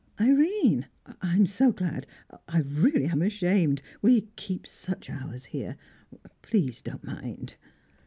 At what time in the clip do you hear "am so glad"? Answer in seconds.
1.35-2.07